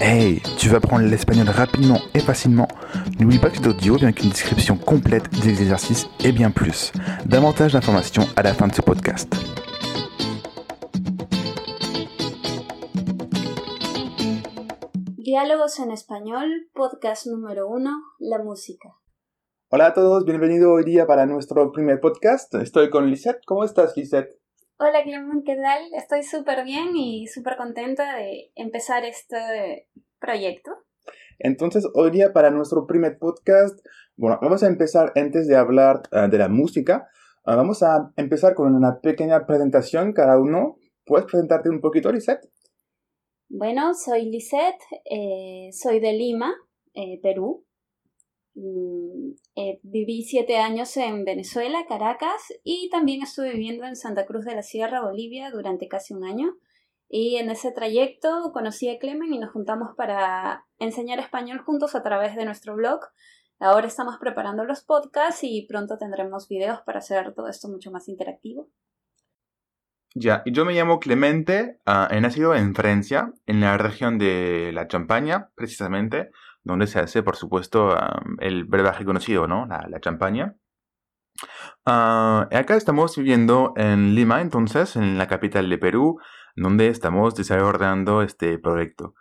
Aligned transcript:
Hey, 0.00 0.42
tu 0.58 0.68
vas 0.68 0.78
apprendre 0.78 1.06
l'espagnol 1.06 1.48
rapidement 1.48 2.00
et 2.14 2.20
facilement 2.20 2.68
N'oublie 3.18 3.38
pas 3.38 3.50
que 3.50 3.56
cet 3.56 3.66
audio 3.66 3.96
vient 3.96 4.08
avec 4.08 4.22
une 4.22 4.30
description 4.30 4.76
complète 4.76 5.28
des 5.42 5.60
exercices 5.60 6.06
et 6.24 6.32
bien 6.32 6.50
plus. 6.50 6.92
Davantage 7.26 7.72
d'informations 7.72 8.24
à 8.36 8.42
la 8.42 8.54
fin 8.54 8.66
de 8.68 8.74
ce 8.74 8.80
podcast. 8.80 9.34
Diálogos 15.18 15.80
en 15.80 15.90
español, 15.90 16.48
podcast 16.74 17.26
número 17.26 17.68
uno, 17.68 17.90
la 18.18 18.38
música. 18.42 18.88
Hola 19.70 19.86
a 19.86 19.94
todos, 19.94 20.24
bienvenido 20.24 20.72
hoy 20.72 20.84
día 20.84 21.06
para 21.06 21.26
nuestro 21.26 21.70
primer 21.70 22.00
podcast. 22.00 22.54
Estoy 22.54 22.90
con 22.90 23.08
Lisette. 23.08 23.44
¿Cómo 23.46 23.64
estás, 23.64 23.96
Lisette? 23.96 24.39
Hola 24.82 25.02
Clement, 25.04 25.44
¿qué 25.44 25.56
tal? 25.56 25.82
Estoy 25.92 26.22
súper 26.22 26.64
bien 26.64 26.96
y 26.96 27.26
súper 27.26 27.58
contenta 27.58 28.16
de 28.16 28.50
empezar 28.54 29.04
este 29.04 29.90
proyecto. 30.18 30.70
Entonces, 31.38 31.86
hoy 31.92 32.10
día 32.10 32.32
para 32.32 32.50
nuestro 32.50 32.86
primer 32.86 33.18
podcast, 33.18 33.78
bueno, 34.16 34.38
vamos 34.40 34.62
a 34.62 34.68
empezar 34.68 35.12
antes 35.16 35.46
de 35.48 35.56
hablar 35.56 36.00
ah, 36.12 36.28
de 36.28 36.38
la 36.38 36.48
música. 36.48 37.10
ah, 37.44 37.56
vamos 37.56 37.82
a 37.82 38.10
empezar 38.16 38.54
con 38.54 38.74
una 38.74 39.00
pequeña 39.02 39.44
presentación 39.44 40.14
cada 40.14 40.38
uno. 40.38 40.78
¿Puedes 41.04 41.26
presentarte 41.26 41.68
un 41.68 41.82
poquito, 41.82 42.10
Lisette? 42.10 42.48
Bueno, 43.50 43.92
soy 43.92 44.30
Lisette, 44.30 44.80
eh, 45.04 45.68
soy 45.72 46.00
de 46.00 46.14
Lima, 46.14 46.54
eh, 46.94 47.20
Perú. 47.22 47.66
Mm, 48.54 49.32
eh, 49.56 49.80
viví 49.82 50.22
siete 50.22 50.58
años 50.58 50.96
en 50.96 51.24
Venezuela, 51.24 51.84
Caracas, 51.88 52.52
y 52.64 52.90
también 52.90 53.22
estuve 53.22 53.52
viviendo 53.52 53.84
en 53.86 53.96
Santa 53.96 54.26
Cruz 54.26 54.44
de 54.44 54.54
la 54.54 54.62
Sierra, 54.62 55.02
Bolivia, 55.02 55.50
durante 55.50 55.88
casi 55.88 56.14
un 56.14 56.24
año. 56.24 56.56
Y 57.08 57.36
en 57.36 57.50
ese 57.50 57.72
trayecto 57.72 58.50
conocí 58.52 58.88
a 58.88 58.98
Clemen 58.98 59.34
y 59.34 59.38
nos 59.38 59.50
juntamos 59.50 59.96
para 59.96 60.66
enseñar 60.78 61.18
español 61.18 61.58
juntos 61.58 61.94
a 61.94 62.02
través 62.02 62.36
de 62.36 62.44
nuestro 62.44 62.76
blog. 62.76 63.00
Ahora 63.58 63.88
estamos 63.88 64.16
preparando 64.18 64.64
los 64.64 64.82
podcasts 64.82 65.42
y 65.42 65.66
pronto 65.66 65.98
tendremos 65.98 66.48
videos 66.48 66.80
para 66.82 67.00
hacer 67.00 67.34
todo 67.34 67.48
esto 67.48 67.68
mucho 67.68 67.90
más 67.90 68.08
interactivo. 68.08 68.70
Ya, 70.14 70.42
yo 70.46 70.64
me 70.64 70.72
llamo 70.72 70.98
Clemente, 70.98 71.78
ah, 71.86 72.08
he 72.10 72.20
nacido 72.20 72.54
en 72.54 72.74
Francia, 72.74 73.32
en 73.46 73.60
la 73.60 73.76
región 73.78 74.18
de 74.18 74.70
la 74.72 74.88
Champaña, 74.88 75.50
precisamente, 75.54 76.30
donde 76.64 76.86
se 76.86 77.00
hace, 77.00 77.22
por 77.22 77.36
supuesto, 77.36 77.92
ah, 77.92 78.22
el 78.38 78.64
brebaje 78.64 79.04
conocido, 79.04 79.46
¿no? 79.46 79.66
La, 79.66 80.00
champaña. 80.00 80.56
Ah, 81.86 82.48
acá 82.52 82.76
estamos 82.76 83.16
viviendo 83.16 83.72
en 83.76 84.14
Lima, 84.14 84.40
entonces, 84.40 84.96
en 84.96 85.18
la 85.18 85.26
capital 85.26 85.68
de 85.70 85.78
Perú, 85.78 86.18
donde 86.56 86.88
estamos 86.88 87.34
desarrollando 87.34 88.22
este 88.22 88.58
proyecto. 88.58 89.14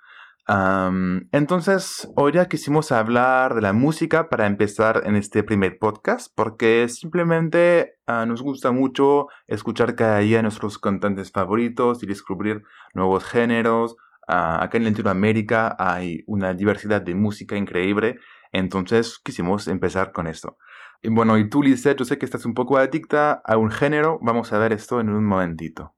Am, 0.51 1.29
entonces, 1.31 2.11
hoy 2.15 2.31
ya 2.31 2.47
quisimos 2.47 2.91
hablar 2.91 3.53
de 3.53 3.61
la 3.61 3.71
música 3.71 4.29
para 4.29 4.47
empezar 4.47 5.03
en 5.05 5.15
este 5.15 5.43
primer 5.43 5.77
podcast, 5.77 6.33
porque 6.35 6.87
simplemente 6.89 7.99
nos 8.07 8.41
gusta 8.41 8.71
mucho 8.71 9.27
escuchar 9.45 9.95
cada 9.95 10.17
día 10.19 10.41
nuestros 10.41 10.79
cantantes 10.79 11.31
favoritos 11.31 12.01
y 12.01 12.07
descubrir 12.07 12.63
nuevos 12.95 13.25
géneros. 13.25 13.95
Acá 14.31 14.77
en 14.77 14.85
Latinoamérica 14.85 15.75
hay 15.80 16.23
una 16.27 16.53
diversidad 16.53 17.02
de 17.02 17.16
música 17.16 17.58
increíble, 17.58 18.19
entonces 18.52 19.17
quisimos 19.17 19.67
empezar 19.67 20.11
con 20.11 20.27
esto. 20.27 20.58
Y 21.02 21.09
bueno, 21.09 21.38
y 21.39 21.49
tú, 21.49 21.63
Lisette, 21.63 21.97
yo 21.97 22.05
sé 22.05 22.19
que 22.19 22.25
estás 22.25 22.45
un 22.45 22.53
poco 22.53 22.77
adicta 22.77 23.41
a 23.44 23.58
un 23.58 23.71
género, 23.71 24.19
vamos 24.21 24.53
a 24.53 24.59
ver 24.59 24.71
esto 24.71 24.99
en 24.99 25.09
un 25.09 25.25
momentito. 25.25 25.95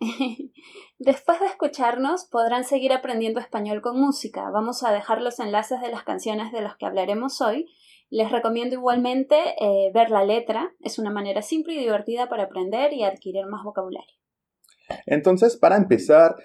Después 0.98 1.40
de 1.40 1.46
escucharnos, 1.46 2.24
podrán 2.24 2.64
seguir 2.64 2.92
aprendiendo 2.94 3.38
español 3.38 3.82
con 3.82 4.00
música. 4.00 4.48
Vamos 4.50 4.82
a 4.82 4.90
dejar 4.90 5.20
los 5.20 5.38
enlaces 5.38 5.82
de 5.82 5.90
las 5.90 6.04
canciones 6.04 6.52
de 6.52 6.62
las 6.62 6.76
que 6.76 6.86
hablaremos 6.86 7.42
hoy. 7.42 7.68
Les 8.08 8.30
recomiendo 8.30 8.76
igualmente 8.76 9.36
eh, 9.60 9.90
ver 9.92 10.10
la 10.10 10.24
letra. 10.24 10.72
Es 10.80 10.98
una 10.98 11.10
manera 11.10 11.42
simple 11.42 11.74
y 11.74 11.78
divertida 11.78 12.30
para 12.30 12.44
aprender 12.44 12.94
y 12.94 13.04
adquirir 13.04 13.44
más 13.46 13.62
vocabulario. 13.62 14.14
Entonces, 15.06 15.56
para 15.56 15.76
empezar 15.76 16.36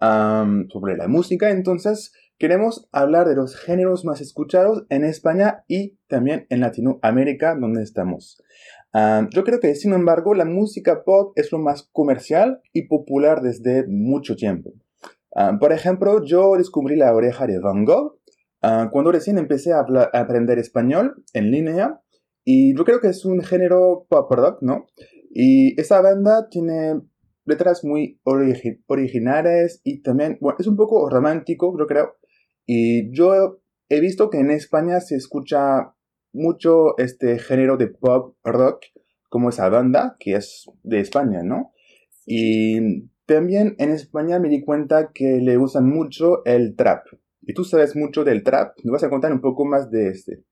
sobre 0.00 0.96
la 0.96 1.06
música, 1.06 1.50
entonces 1.50 2.12
queremos 2.38 2.88
hablar 2.90 3.28
de 3.28 3.36
los 3.36 3.54
géneros 3.56 4.04
más 4.04 4.20
escuchados 4.20 4.84
en 4.88 5.04
España 5.04 5.64
y 5.68 5.96
también 6.08 6.46
en 6.50 6.60
Latinoamérica, 6.60 7.54
donde 7.54 7.82
estamos. 7.82 8.42
Am, 8.92 9.28
yo 9.30 9.44
creo 9.44 9.60
que, 9.60 9.74
sin 9.74 9.92
embargo, 9.92 10.34
la 10.34 10.44
música 10.44 11.04
pop 11.04 11.32
es 11.36 11.52
lo 11.52 11.58
más 11.58 11.88
comercial 11.92 12.60
y 12.72 12.88
popular 12.88 13.42
desde 13.42 13.86
mucho 13.86 14.34
tiempo. 14.36 14.72
Por 15.60 15.72
ejemplo, 15.72 16.22
yo 16.24 16.56
descubrí 16.58 16.96
la 16.96 17.14
oreja 17.14 17.46
de 17.46 17.58
Van 17.58 17.86
Gogh 17.86 18.18
ah, 18.60 18.90
cuando 18.92 19.12
recién 19.12 19.38
empecé 19.38 19.72
a, 19.72 19.78
a 19.78 20.20
aprender 20.20 20.58
español 20.58 21.24
en 21.32 21.50
línea 21.50 22.02
y 22.44 22.76
yo 22.76 22.84
creo 22.84 23.00
que 23.00 23.08
es 23.08 23.24
un 23.24 23.40
género 23.42 24.06
pop 24.10 24.30
rock, 24.30 24.58
¿no? 24.60 24.86
Y 25.30 25.80
esa 25.80 26.02
banda 26.02 26.48
tiene 26.50 27.00
letras 27.44 27.84
muy 27.84 28.20
origi- 28.24 28.82
originales 28.86 29.80
y 29.84 30.02
también, 30.02 30.38
bueno, 30.40 30.56
es 30.60 30.66
un 30.66 30.76
poco 30.76 31.08
romántico, 31.08 31.76
yo 31.78 31.86
creo. 31.86 32.16
Y 32.66 33.12
yo 33.16 33.60
he 33.88 34.00
visto 34.00 34.30
que 34.30 34.38
en 34.38 34.50
España 34.50 35.00
se 35.00 35.16
escucha 35.16 35.94
mucho 36.32 36.96
este 36.98 37.38
género 37.38 37.76
de 37.76 37.88
pop 37.88 38.36
rock, 38.44 38.84
como 39.28 39.48
esa 39.48 39.68
banda, 39.68 40.16
que 40.18 40.34
es 40.34 40.66
de 40.82 41.00
España, 41.00 41.42
¿no? 41.42 41.72
Y 42.26 43.08
también 43.26 43.74
en 43.78 43.90
España 43.90 44.38
me 44.38 44.48
di 44.48 44.62
cuenta 44.62 45.10
que 45.12 45.38
le 45.40 45.58
usan 45.58 45.88
mucho 45.88 46.44
el 46.44 46.76
trap. 46.76 47.06
Y 47.42 47.54
tú 47.54 47.64
sabes 47.64 47.96
mucho 47.96 48.24
del 48.24 48.42
trap, 48.42 48.76
¿nos 48.84 48.92
vas 48.92 49.04
a 49.04 49.10
contar 49.10 49.32
un 49.32 49.40
poco 49.40 49.64
más 49.64 49.90
de 49.90 50.08
este? 50.08 50.44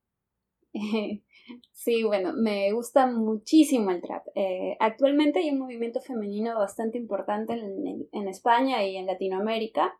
Sí, 1.72 2.02
bueno, 2.04 2.32
me 2.34 2.72
gusta 2.72 3.06
muchísimo 3.06 3.90
el 3.90 4.02
trap. 4.02 4.26
Eh, 4.34 4.76
actualmente 4.80 5.40
hay 5.40 5.50
un 5.50 5.58
movimiento 5.58 6.00
femenino 6.00 6.58
bastante 6.58 6.98
importante 6.98 7.54
en, 7.54 8.08
en 8.12 8.28
España 8.28 8.84
y 8.84 8.96
en 8.96 9.06
Latinoamérica 9.06 9.98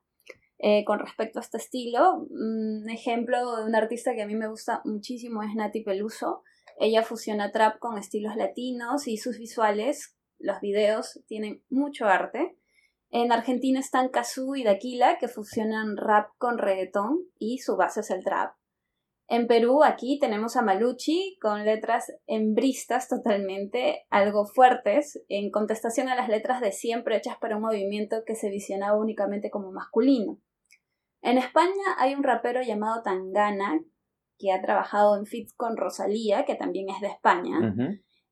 eh, 0.63 0.85
con 0.85 0.99
respecto 0.99 1.39
a 1.39 1.43
este 1.43 1.57
estilo. 1.57 2.27
Un 2.29 2.89
ejemplo 2.91 3.57
de 3.57 3.65
una 3.65 3.79
artista 3.79 4.15
que 4.15 4.23
a 4.23 4.27
mí 4.27 4.35
me 4.35 4.49
gusta 4.49 4.83
muchísimo 4.85 5.43
es 5.43 5.55
Nati 5.55 5.83
Peluso. 5.83 6.43
Ella 6.79 7.03
fusiona 7.03 7.51
trap 7.51 7.79
con 7.79 7.97
estilos 7.97 8.37
latinos 8.37 9.09
y 9.09 9.17
sus 9.17 9.39
visuales, 9.39 10.19
los 10.39 10.61
videos, 10.61 11.23
tienen 11.27 11.63
mucho 11.71 12.07
arte. 12.07 12.59
En 13.11 13.33
Argentina 13.33 13.81
están 13.81 14.11
Kazoo 14.11 14.55
y 14.55 14.63
Daquila, 14.63 15.17
que 15.19 15.29
fusionan 15.29 15.97
rap 15.97 16.29
con 16.37 16.59
reggaetón 16.59 17.21
y 17.39 17.59
su 17.59 17.77
base 17.77 18.01
es 18.01 18.11
el 18.11 18.23
trap. 18.23 18.55
En 19.31 19.47
Perú, 19.47 19.85
aquí 19.85 20.19
tenemos 20.19 20.57
a 20.57 20.63
Maluchi 20.63 21.39
con 21.41 21.65
letras 21.65 22.13
embristas 22.27 23.09
totalmente, 23.09 24.05
algo 24.11 24.45
fuertes, 24.45 25.23
en 25.29 25.53
contestación 25.53 26.09
a 26.09 26.17
las 26.17 26.29
letras 26.29 26.61
de 26.61 26.73
siempre 26.73 27.17
hechas 27.17 27.37
para 27.41 27.55
un 27.55 27.63
movimiento 27.63 28.25
que 28.27 28.35
se 28.35 28.51
visionaba 28.51 28.99
únicamente 28.99 29.49
como 29.49 29.71
masculino. 29.71 30.41
En 31.23 31.39
España 31.39 31.95
hay 31.99 32.15
un 32.15 32.25
rapero 32.25 32.61
llamado 32.61 33.05
Tangana, 33.05 33.81
que 34.37 34.51
ha 34.51 34.61
trabajado 34.61 35.17
en 35.17 35.27
feats 35.27 35.55
con 35.55 35.77
Rosalía, 35.77 36.45
que 36.45 36.57
también 36.57 36.89
es 36.89 37.01
de 37.01 37.07
España, 37.07 37.77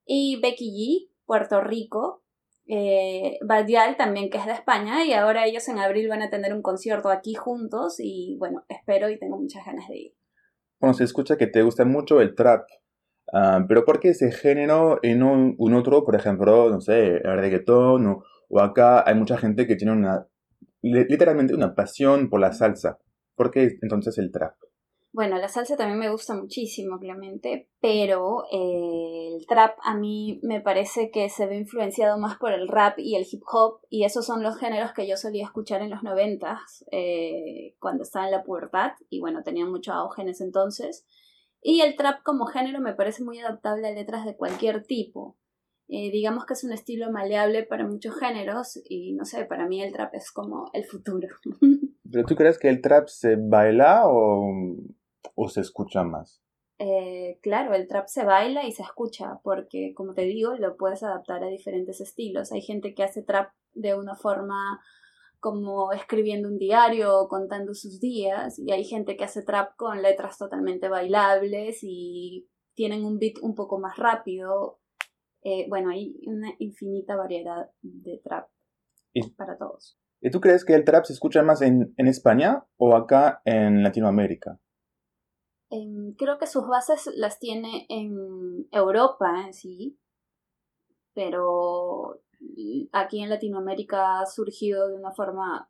y 0.04 0.40
Becky 0.40 0.72
G, 0.72 1.14
Puerto 1.26 1.60
Rico, 1.60 2.24
eh, 2.66 3.38
Badial 3.46 3.96
también 3.96 4.30
que 4.30 4.38
es 4.38 4.46
de 4.46 4.52
España, 4.52 5.04
y 5.04 5.12
ahora 5.12 5.46
ellos 5.46 5.68
en 5.68 5.78
abril 5.78 6.08
van 6.08 6.22
a 6.22 6.30
tener 6.30 6.52
un 6.52 6.62
concierto 6.62 7.08
aquí 7.08 7.34
juntos, 7.34 8.00
y 8.00 8.36
bueno, 8.40 8.64
espero 8.68 9.08
y 9.10 9.18
tengo 9.20 9.38
muchas 9.38 9.64
ganas 9.64 9.86
de 9.86 9.96
ir. 9.96 10.17
Bueno, 10.80 10.94
se 10.94 11.04
escucha 11.04 11.36
que 11.36 11.46
te 11.46 11.62
gusta 11.62 11.84
mucho 11.84 12.20
el 12.20 12.34
trap. 12.34 12.66
Ah, 13.32 13.64
pero 13.68 13.84
¿por 13.84 14.00
qué 14.00 14.10
ese 14.10 14.32
género 14.32 14.98
y 15.02 15.14
no 15.14 15.32
un, 15.58 15.74
otro, 15.74 16.04
por 16.04 16.16
ejemplo, 16.16 16.70
no 16.70 16.80
sé, 16.80 17.16
el 17.18 17.36
reggaetón 17.38 18.06
o, 18.06 18.24
o 18.48 18.60
acá 18.60 19.04
hay 19.08 19.14
mucha 19.14 19.38
gente 19.38 19.66
que 19.66 19.76
tiene 19.76 19.92
una, 19.92 20.26
li- 20.82 21.06
literalmente 21.08 21.54
una 21.54 21.74
pasión 21.74 22.30
por 22.30 22.40
la 22.40 22.52
salsa? 22.52 22.98
¿Por 23.36 23.50
qué 23.50 23.78
entonces 23.82 24.18
el 24.18 24.32
trap? 24.32 24.54
Bueno, 25.12 25.38
la 25.38 25.48
salsa 25.48 25.76
también 25.76 25.98
me 25.98 26.10
gusta 26.10 26.34
muchísimo, 26.34 26.98
Clemente, 26.98 27.70
pero 27.80 28.44
eh, 28.52 29.30
el 29.34 29.46
trap 29.46 29.78
a 29.82 29.96
mí 29.96 30.38
me 30.42 30.60
parece 30.60 31.10
que 31.10 31.30
se 31.30 31.46
ve 31.46 31.56
influenciado 31.56 32.18
más 32.18 32.36
por 32.36 32.52
el 32.52 32.68
rap 32.68 32.98
y 32.98 33.16
el 33.16 33.26
hip 33.30 33.42
hop, 33.50 33.80
y 33.88 34.04
esos 34.04 34.26
son 34.26 34.42
los 34.42 34.58
géneros 34.58 34.92
que 34.92 35.08
yo 35.08 35.16
solía 35.16 35.44
escuchar 35.44 35.80
en 35.80 35.90
los 35.90 36.02
noventas, 36.02 36.84
eh, 36.92 37.74
cuando 37.78 38.02
estaba 38.02 38.26
en 38.26 38.32
la 38.32 38.44
pubertad, 38.44 38.92
y 39.08 39.20
bueno, 39.20 39.42
tenía 39.42 39.64
mucho 39.64 39.92
auge 39.92 40.22
en 40.22 40.28
ese 40.28 40.44
entonces. 40.44 41.06
Y 41.62 41.80
el 41.80 41.96
trap 41.96 42.22
como 42.22 42.46
género 42.46 42.80
me 42.80 42.94
parece 42.94 43.24
muy 43.24 43.38
adaptable 43.40 43.88
a 43.88 43.92
letras 43.92 44.26
de 44.26 44.36
cualquier 44.36 44.84
tipo. 44.84 45.38
Eh, 45.88 46.10
digamos 46.10 46.44
que 46.44 46.52
es 46.52 46.64
un 46.64 46.72
estilo 46.72 47.10
maleable 47.10 47.64
para 47.64 47.86
muchos 47.86 48.14
géneros, 48.18 48.78
y 48.88 49.14
no 49.14 49.24
sé, 49.24 49.46
para 49.46 49.66
mí 49.66 49.82
el 49.82 49.92
trap 49.92 50.14
es 50.14 50.30
como 50.30 50.70
el 50.74 50.84
futuro. 50.84 51.28
¿Pero 52.10 52.24
tú 52.24 52.34
crees 52.34 52.58
que 52.58 52.68
el 52.68 52.80
trap 52.80 53.08
se 53.08 53.36
baila 53.36 54.08
o, 54.08 54.50
o 55.34 55.48
se 55.48 55.60
escucha 55.60 56.02
más? 56.04 56.42
Eh, 56.78 57.40
claro, 57.42 57.74
el 57.74 57.88
trap 57.88 58.06
se 58.06 58.24
baila 58.24 58.64
y 58.64 58.72
se 58.72 58.82
escucha, 58.82 59.40
porque 59.42 59.92
como 59.94 60.14
te 60.14 60.22
digo, 60.22 60.54
lo 60.56 60.76
puedes 60.76 61.02
adaptar 61.02 61.42
a 61.42 61.48
diferentes 61.48 62.00
estilos. 62.00 62.52
Hay 62.52 62.62
gente 62.62 62.94
que 62.94 63.02
hace 63.02 63.22
trap 63.22 63.50
de 63.74 63.94
una 63.94 64.14
forma 64.14 64.80
como 65.40 65.92
escribiendo 65.92 66.48
un 66.48 66.58
diario 66.58 67.16
o 67.16 67.28
contando 67.28 67.74
sus 67.74 68.00
días, 68.00 68.58
y 68.58 68.72
hay 68.72 68.84
gente 68.84 69.16
que 69.16 69.24
hace 69.24 69.42
trap 69.42 69.76
con 69.76 70.02
letras 70.02 70.38
totalmente 70.38 70.88
bailables 70.88 71.80
y 71.82 72.48
tienen 72.74 73.04
un 73.04 73.18
beat 73.18 73.38
un 73.42 73.54
poco 73.54 73.78
más 73.78 73.96
rápido. 73.96 74.80
Eh, 75.42 75.66
bueno, 75.68 75.90
hay 75.90 76.16
una 76.26 76.52
infinita 76.58 77.16
variedad 77.16 77.70
de 77.82 78.20
trap 78.22 78.48
para 79.36 79.56
todos. 79.58 79.98
¿Y 80.20 80.30
tú 80.30 80.40
crees 80.40 80.64
que 80.64 80.74
el 80.74 80.84
trap 80.84 81.04
se 81.04 81.12
escucha 81.12 81.42
más 81.42 81.62
en, 81.62 81.94
en 81.96 82.06
España 82.06 82.64
o 82.76 82.96
acá 82.96 83.40
en 83.44 83.82
Latinoamérica? 83.82 84.60
creo 86.16 86.38
que 86.38 86.46
sus 86.46 86.66
bases 86.66 87.10
las 87.14 87.38
tiene 87.38 87.84
en 87.90 88.66
Europa 88.72 89.44
en 89.46 89.52
sí, 89.52 89.98
pero 91.12 92.22
aquí 92.92 93.22
en 93.22 93.28
Latinoamérica 93.28 94.20
ha 94.20 94.26
surgido 94.26 94.88
de 94.88 94.94
una 94.94 95.12
forma 95.12 95.68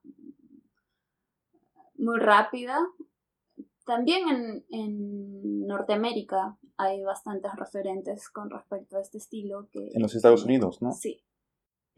muy 1.97 2.19
rápida. 2.21 2.79
También 3.85 4.29
en, 4.29 4.65
en 4.71 5.67
Norteamérica 5.67 6.59
hay 6.77 7.03
bastantes 7.03 7.51
referentes 7.57 8.29
con 8.31 8.51
respecto 8.51 8.99
a 8.99 9.01
este 9.01 9.19
estilo. 9.19 9.69
Que, 9.73 9.91
en 9.93 10.03
los 10.03 10.15
Estados 10.15 10.45
Unidos, 10.45 10.81
¿no? 10.81 10.93
Sí. 10.93 11.25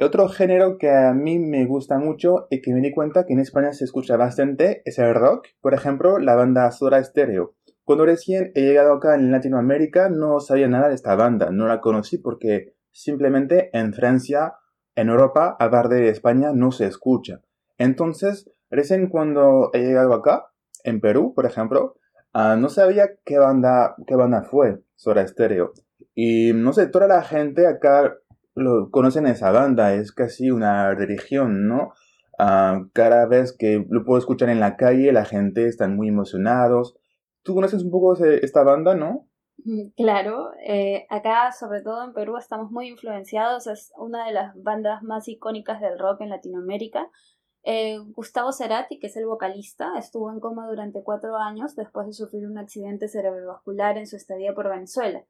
Otro 0.03 0.29
género 0.29 0.79
que 0.79 0.91
a 0.91 1.13
mí 1.13 1.39
me 1.39 1.67
gusta 1.67 1.99
mucho 1.99 2.47
y 2.49 2.63
que 2.63 2.73
me 2.73 2.81
di 2.81 2.91
cuenta 2.91 3.27
que 3.27 3.35
en 3.35 3.41
España 3.41 3.75
se 3.75 3.85
escucha 3.85 4.17
bastante 4.17 4.81
es 4.87 4.99
el 4.99 5.15
rock. 5.15 5.49
Por 5.61 5.75
ejemplo, 5.75 6.19
la 6.19 6.35
banda 6.35 6.71
Soda 6.71 7.05
Stereo. 7.05 7.55
Cuando 7.85 8.07
recién 8.07 8.51
he 8.55 8.63
llegado 8.63 8.95
acá 8.95 9.15
en 9.15 9.31
Latinoamérica 9.31 10.09
no 10.09 10.41
sabía 10.41 10.69
nada 10.69 10.89
de 10.89 10.95
esta 10.95 11.15
banda, 11.17 11.51
no 11.51 11.67
la 11.67 11.81
conocí 11.81 12.17
porque 12.17 12.75
simplemente 12.93 13.69
en 13.73 13.93
Francia 13.93 14.55
en 14.97 15.09
Europa, 15.09 15.57
aparte 15.59 15.97
de 15.97 16.09
España, 16.09 16.53
no 16.55 16.73
se 16.73 16.87
escucha. 16.87 17.41
Entonces, 17.79 18.51
recién 18.71 19.09
cuando 19.09 19.71
he 19.73 19.81
llegado 19.81 20.15
acá, 20.15 20.47
en 20.85 21.01
Perú, 21.01 21.33
por 21.35 21.47
ejemplo, 21.47 21.97
ah, 22.33 22.57
no 22.57 22.69
sabía 22.69 23.11
qué 23.25 23.39
banda, 23.39 23.95
qué 24.07 24.15
banda 24.15 24.43
fue 24.43 24.81
Soda 24.97 25.27
Stereo. 25.27 25.73
Y 26.15 26.53
no 26.55 26.73
sé, 26.73 26.87
toda 26.87 27.07
la 27.07 27.23
gente 27.23 27.67
acá 27.67 28.15
lo 28.55 28.91
conocen 28.91 29.27
esa 29.27 29.51
banda, 29.51 29.95
es 29.95 30.13
casi 30.13 30.51
una 30.51 30.95
religión, 30.95 31.67
¿no? 31.67 31.93
Ah, 32.39 32.87
cada 32.93 33.27
vez 33.27 33.55
que 33.57 33.85
lo 33.91 34.05
puedo 34.05 34.19
escuchar 34.19 34.49
en 34.49 34.61
la 34.61 34.77
calle, 34.77 35.13
la 35.13 35.25
gente 35.25 35.67
está 35.67 35.89
muy 35.89 36.09
emocionados. 36.09 36.97
¿Tú 37.43 37.55
conoces 37.55 37.83
un 37.83 37.91
poco 37.91 38.15
esta 38.25 38.63
banda, 38.63 38.95
no? 38.95 39.29
Claro, 39.97 40.53
eh, 40.65 41.07
acá 41.11 41.53
sobre 41.53 41.83
todo 41.83 42.05
en 42.05 42.15
Perú 42.15 42.37
estamos 42.39 42.71
muy 42.71 42.89
influenciados, 42.89 43.67
es 43.67 43.93
una 43.99 44.27
de 44.27 44.33
las 44.33 44.55
bandas 44.63 45.03
más 45.03 45.29
icónicas 45.29 45.81
del 45.81 45.99
rock 45.99 46.23
en 46.23 46.31
Latinoamérica. 46.31 47.11
Eh, 47.63 47.99
Gustavo 48.15 48.53
Cerati, 48.53 48.99
que 48.99 49.09
es 49.09 49.17
el 49.17 49.27
vocalista, 49.27 49.99
estuvo 49.99 50.33
en 50.33 50.41
coma 50.41 50.67
durante 50.67 51.03
cuatro 51.03 51.37
años 51.37 51.77
después 51.77 52.07
de 52.07 52.15
sufrir 52.15 52.47
un 52.47 52.57
accidente 52.57 53.09
cerebrovascular 53.09 53.99
en 53.99 54.07
su 54.07 54.17
estadía 54.17 54.55
por 54.55 54.71
Venezuela. 54.71 55.25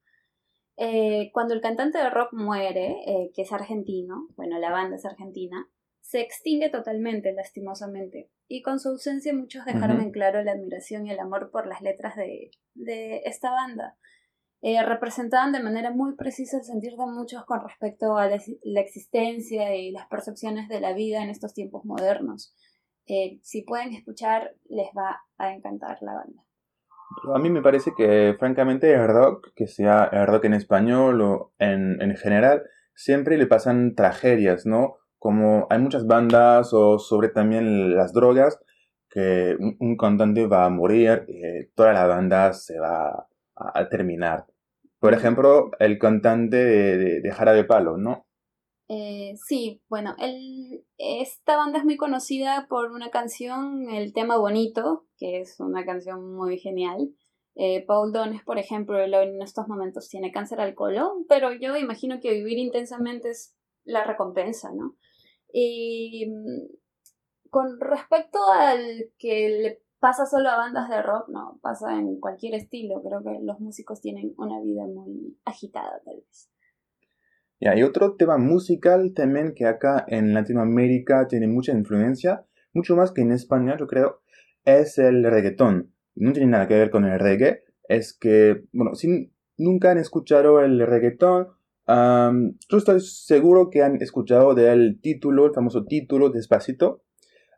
Eh, 0.82 1.30
cuando 1.34 1.52
el 1.52 1.60
cantante 1.60 1.98
de 1.98 2.08
rock 2.08 2.32
muere, 2.32 3.30
que 3.34 3.42
es 3.42 3.52
argentino, 3.52 4.28
bueno, 4.36 4.58
la 4.58 4.70
banda 4.70 4.96
es 4.96 5.04
argentina, 5.04 5.68
se 6.00 6.22
extingue 6.22 6.70
totalmente, 6.70 7.32
lastimosamente, 7.32 8.30
y 8.48 8.62
con 8.62 8.80
su 8.80 8.88
ausencia 8.88 9.34
muchos 9.34 9.64
dejaron 9.66 10.00
en 10.00 10.10
claro 10.10 10.42
la 10.42 10.52
admiración 10.52 11.06
y 11.06 11.10
el 11.10 11.20
amor 11.20 11.50
por 11.50 11.66
las 11.66 11.82
letras 11.82 12.16
de, 12.16 12.50
de 12.74 13.18
esta 13.26 13.50
banda. 13.50 13.96
Eh, 14.62 14.82
representaban 14.82 15.52
de 15.52 15.62
manera 15.62 15.90
muy 15.90 16.16
precisa 16.16 16.58
el 16.58 16.64
sentir 16.64 16.92
de 16.92 17.06
muchos 17.06 17.44
con 17.46 17.62
respecto 17.66 18.18
a 18.18 18.26
la, 18.26 18.80
existencia 18.80 19.74
y 19.74 19.90
las 19.90 20.06
percepciones 20.08 20.68
de 20.68 20.80
la 20.80 20.92
vida 20.92 21.22
en 21.22 21.30
estos 21.30 21.54
tiempos 21.54 21.84
modernos. 21.86 22.54
Eh, 23.06 23.40
si 23.42 23.62
pueden 23.62 23.94
escuchar, 23.94 24.54
les 24.68 24.88
va 24.88 25.22
a 25.38 25.54
encantar 25.54 25.98
la 26.02 26.14
banda. 26.14 26.44
A 27.34 27.38
mí 27.38 27.50
me 27.50 27.62
parece 27.62 27.92
que, 27.96 28.34
francamente, 28.38 28.92
el 28.92 29.06
rock, 29.08 29.52
que 29.54 29.66
sea 29.66 30.04
el 30.12 30.26
rock 30.26 30.44
en 30.44 30.54
español 30.54 31.20
o 31.20 31.52
en, 31.58 32.00
en 32.00 32.16
general, 32.16 32.62
siempre 32.94 33.36
le 33.38 33.46
pasan 33.46 33.94
tragedias, 33.94 34.66
¿no? 34.66 34.96
Como 35.18 35.66
hay 35.70 35.78
muchas 35.78 36.06
bandas 36.06 36.72
o 36.72 36.98
sobre 36.98 37.28
también 37.28 37.96
las 37.96 38.12
drogas, 38.12 38.58
que 39.10 39.56
un, 39.58 39.96
cantante 39.96 40.46
va 40.46 40.64
a 40.64 40.70
morir, 40.70 41.24
eh, 41.28 41.70
toda 41.74 41.92
la 41.92 42.06
banda 42.06 42.52
se 42.52 42.78
va 42.78 43.26
a, 43.56 43.88
terminar. 43.88 44.46
Por 45.00 45.14
ejemplo, 45.14 45.72
el 45.78 45.98
cantante 45.98 46.56
de, 46.56 47.20
de, 47.20 47.20
de 47.20 47.64
Palo, 47.64 47.96
¿no? 47.96 48.26
Eh, 48.88 49.34
sí, 49.46 49.82
bueno, 49.88 50.16
esta 50.98 51.56
banda 51.56 51.78
es 51.78 51.84
muy 51.84 51.96
conocida 51.96 52.66
por 52.68 52.92
una 52.92 53.10
canción, 53.10 53.88
el 53.90 54.12
tema 54.12 54.36
Bonito, 54.36 55.06
que 55.20 55.40
es 55.40 55.60
una 55.60 55.84
canción 55.84 56.34
muy 56.34 56.58
genial. 56.58 57.14
Eh, 57.54 57.84
Paul 57.86 58.12
Dones, 58.12 58.42
por 58.42 58.58
ejemplo, 58.58 58.98
en 58.98 59.42
estos 59.42 59.68
momentos 59.68 60.08
tiene 60.08 60.32
cáncer 60.32 60.60
al 60.60 60.74
colon, 60.74 61.26
pero 61.28 61.52
yo 61.52 61.76
imagino 61.76 62.18
que 62.20 62.32
vivir 62.32 62.58
intensamente 62.58 63.30
es 63.30 63.54
la 63.84 64.02
recompensa, 64.04 64.72
¿no? 64.72 64.96
Y 65.52 66.26
mm, 66.26 67.50
con 67.50 67.78
respecto 67.78 68.38
al 68.50 69.12
que 69.18 69.48
le 69.62 69.82
pasa 69.98 70.24
solo 70.24 70.48
a 70.48 70.56
bandas 70.56 70.88
de 70.88 71.02
rock, 71.02 71.28
no, 71.28 71.58
pasa 71.62 71.98
en 71.98 72.18
cualquier 72.18 72.54
estilo. 72.54 73.02
Creo 73.02 73.22
que 73.22 73.38
los 73.42 73.60
músicos 73.60 74.00
tienen 74.00 74.32
una 74.38 74.60
vida 74.60 74.86
muy 74.86 75.38
agitada, 75.44 76.00
tal 76.04 76.16
vez. 76.16 76.50
Y 77.58 77.68
hay 77.68 77.82
otro 77.82 78.16
tema 78.16 78.38
musical 78.38 79.12
también 79.14 79.52
que 79.54 79.66
acá 79.66 80.06
en 80.08 80.32
Latinoamérica 80.32 81.26
tiene 81.28 81.46
mucha 81.46 81.72
influencia, 81.72 82.46
mucho 82.72 82.96
más 82.96 83.12
que 83.12 83.20
en 83.20 83.32
España, 83.32 83.76
yo 83.78 83.86
creo, 83.86 84.19
es 84.64 84.98
el 84.98 85.24
reggaetón. 85.24 85.92
No 86.14 86.32
tiene 86.32 86.50
nada 86.50 86.68
que 86.68 86.74
ver 86.74 86.90
con 86.90 87.04
el 87.04 87.18
reggae, 87.18 87.64
es 87.88 88.12
que, 88.12 88.64
bueno, 88.72 88.94
si 88.94 89.32
nunca 89.56 89.90
han 89.90 89.98
escuchado 89.98 90.60
el 90.60 90.84
reggaetón, 90.86 91.48
yo 91.88 92.78
estoy 92.78 93.00
seguro 93.00 93.70
que 93.70 93.82
han 93.82 94.00
escuchado 94.00 94.54
del 94.54 95.00
título, 95.00 95.46
el 95.46 95.54
famoso 95.54 95.84
título 95.86 96.30
Despacito, 96.30 97.02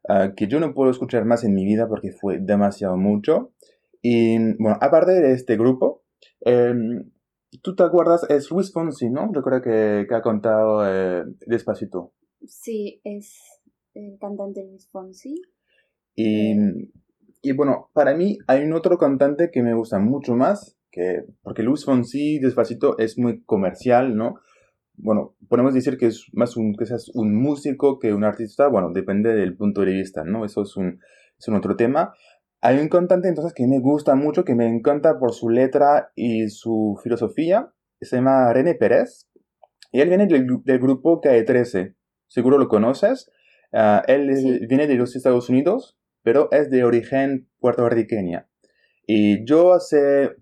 Ah, 0.09 0.33
que 0.37 0.49
yo 0.49 0.59
no 0.59 0.75
puedo 0.75 0.91
escuchar 0.91 1.25
más 1.25 1.45
en 1.45 1.55
mi 1.55 1.65
vida 1.65 1.89
porque 1.89 2.13
fue 2.13 2.39
demasiado 2.41 2.97
mucho. 2.97 3.53
Y 4.01 4.37
bueno, 4.61 4.77
aparte 4.81 5.13
de 5.13 5.33
este 5.33 5.57
grupo, 5.57 6.03
em, 6.41 7.13
tú 7.63 7.77
te 7.77 7.85
acuerdas, 7.85 8.27
es 8.29 8.51
Luis 8.51 8.73
Fonsi, 8.73 9.11
¿no? 9.11 9.33
Yo 9.33 9.43
creo 9.43 9.63
que, 9.63 10.07
que 10.09 10.15
ha 10.15 10.23
contado 10.23 10.83
eh, 10.85 11.25
Despacito. 11.47 12.13
Sí, 12.45 13.01
es 13.05 13.39
el 13.95 14.19
cantante 14.19 14.65
Luis 14.65 14.89
Fonsi. 14.91 15.41
Y, 16.15 16.55
y 17.43 17.53
bueno, 17.53 17.91
para 17.93 18.15
mí 18.15 18.39
hay 18.47 18.65
un 18.65 18.73
otro 18.73 18.99
cantante 18.99 19.51
que 19.51 19.63
me 19.63 19.75
gusta 19.75 19.99
mucho 19.99 20.35
más, 20.35 20.77
que, 20.91 21.25
porque 21.43 21.63
Luis 21.63 21.85
Fonsi, 21.85 22.39
Despacito, 22.39 22.99
es 22.99 23.19
muy 23.19 23.43
comercial, 23.45 24.17
¿no? 24.17 24.37
bueno, 24.97 25.35
podemos 25.49 25.75
decir 25.75 25.97
que 25.97 26.07
es 26.07 26.27
más 26.33 26.57
un, 26.57 26.75
que 26.75 26.87
seas 26.87 27.11
un 27.15 27.35
músico 27.35 27.99
que 27.99 28.13
un 28.13 28.25
artista, 28.25 28.69
bueno, 28.69 28.91
depende 28.93 29.35
del 29.35 29.57
punto 29.57 29.83
de 29.83 29.93
vista, 29.93 30.25
¿no? 30.25 30.45
Eso 30.45 30.63
es 30.63 30.77
un, 30.77 31.01
es 31.39 31.49
un 31.49 31.57
otro 31.57 31.77
tema. 31.77 32.15
Hay 32.61 32.79
un 32.79 32.89
cantante 32.89 33.29
entonces 33.29 33.53
que 33.55 33.67
me 33.67 33.81
gusta 33.81 34.15
mucho, 34.15 34.45
que 34.45 34.55
me 34.55 34.69
encanta 34.69 35.19
por 35.19 35.33
su 35.33 35.49
letra 35.49 36.13
y 36.15 36.49
su 36.49 36.99
filosofía, 37.03 37.73
se 38.01 38.17
llama 38.17 38.53
René 38.53 38.75
Pérez, 38.75 39.29
y 39.91 40.01
él 40.01 40.09
viene 40.09 40.27
del, 40.27 40.47
del 40.65 40.79
grupo 40.79 41.21
KE13, 41.21 41.97
seguro 42.29 42.59
lo 42.59 42.69
conoces. 42.69 43.31
Ah, 43.73 44.03
él 44.07 44.67
viene 44.69 44.87
de 44.87 44.95
los 44.95 45.17
Estados 45.17 45.49
Unidos, 45.49 45.99
pero 46.23 46.49
es 46.53 46.71
de 46.71 46.85
origen 46.85 47.49
puertorriqueña. 47.61 48.49
Y 49.07 49.45
yo 49.45 49.73
hace 49.75 50.37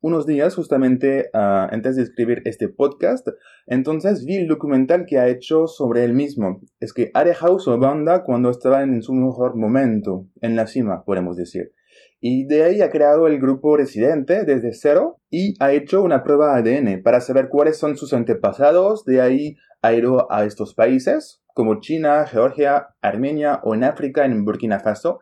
unos 0.00 0.26
días 0.26 0.54
justamente 0.54 1.30
ah, 1.32 1.68
antes 1.72 1.96
de 1.96 2.02
escribir 2.02 2.42
este 2.44 2.68
podcast, 2.68 3.26
entonces 3.66 4.24
vi 4.26 4.36
el 4.36 4.48
documental 4.48 5.06
que 5.06 5.18
ha 5.18 5.28
hecho 5.28 5.66
sobre 5.66 6.04
él 6.04 6.12
mismo. 6.12 6.60
Es 6.78 6.92
que 6.92 7.10
ha 7.14 7.24
dejado 7.24 7.58
su 7.58 7.76
banda 7.78 8.22
cuando 8.22 8.50
estaba 8.50 8.82
en 8.82 9.02
su 9.02 9.14
mejor 9.14 9.56
momento, 9.56 10.26
en 10.42 10.56
la 10.56 10.66
cima, 10.66 11.04
podemos 11.04 11.36
decir. 11.36 11.72
Y 12.20 12.46
de 12.46 12.64
ahí 12.64 12.80
ha 12.80 12.90
creado 12.90 13.26
el 13.26 13.38
grupo 13.38 13.76
Residente 13.76 14.44
desde 14.44 14.72
cero 14.72 15.20
y 15.30 15.54
ha 15.62 15.72
hecho 15.72 16.02
una 16.02 16.22
prueba 16.22 16.56
ADN 16.56 17.02
para 17.02 17.20
saber 17.20 17.48
cuáles 17.48 17.78
son 17.78 17.96
sus 17.96 18.12
antepasados. 18.12 19.04
De 19.04 19.20
ahí 19.20 19.56
ha 19.82 19.92
ido 19.92 20.30
a 20.32 20.44
estos 20.44 20.74
países 20.74 21.43
como 21.54 21.80
China, 21.80 22.26
Georgia, 22.26 22.88
Armenia 23.00 23.60
o 23.62 23.74
en 23.74 23.84
África, 23.84 24.26
en 24.26 24.44
Burkina 24.44 24.80
Faso, 24.80 25.20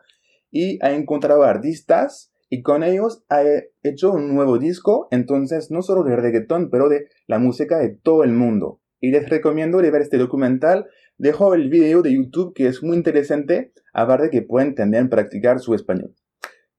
y 0.51 0.83
ha 0.85 0.91
encontrado 0.91 1.43
artistas 1.43 2.33
y 2.49 2.61
con 2.61 2.83
ellos 2.83 3.23
ha 3.29 3.41
hecho 3.81 4.11
un 4.11 4.35
nuevo 4.35 4.59
disco, 4.59 5.07
entonces 5.09 5.71
no 5.71 5.81
solo 5.81 6.03
de 6.03 6.15
reggaetón, 6.15 6.69
pero 6.69 6.87
de 6.87 7.07
la 7.25 7.39
música 7.39 7.79
de 7.79 7.89
todo 7.89 8.23
el 8.23 8.31
mundo. 8.33 8.79
Y 8.99 9.09
les 9.09 9.27
recomiendo 9.27 9.79
de 9.79 9.89
ver 9.89 10.03
este 10.03 10.17
documental. 10.17 10.87
Dejo 11.17 11.55
el 11.55 11.69
video 11.69 12.03
de 12.03 12.13
YouTube 12.13 12.53
que 12.53 12.67
es 12.67 12.83
muy 12.83 12.95
interesante, 12.95 13.73
aparte 13.91 14.29
que 14.29 14.43
pueden 14.43 14.75
también 14.75 15.09
practicar 15.09 15.59
su 15.59 15.73
español. 15.73 16.13